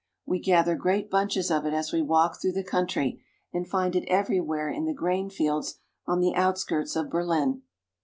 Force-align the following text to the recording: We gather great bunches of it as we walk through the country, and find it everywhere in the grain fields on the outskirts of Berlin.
We 0.25 0.39
gather 0.39 0.75
great 0.75 1.11
bunches 1.11 1.51
of 1.51 1.63
it 1.67 1.75
as 1.75 1.93
we 1.93 2.01
walk 2.01 2.41
through 2.41 2.53
the 2.53 2.63
country, 2.63 3.23
and 3.53 3.69
find 3.69 3.95
it 3.95 4.07
everywhere 4.09 4.67
in 4.67 4.85
the 4.85 4.95
grain 4.95 5.29
fields 5.29 5.75
on 6.07 6.21
the 6.21 6.33
outskirts 6.33 6.95
of 6.95 7.11
Berlin. 7.11 7.61